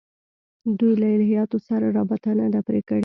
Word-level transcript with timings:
دوی 0.79 0.93
له 1.01 1.07
الهیاتو 1.15 1.57
سره 1.67 1.85
رابطه 1.97 2.29
نه 2.39 2.47
ده 2.53 2.59
پرې 2.67 2.81
کړې. 2.87 2.99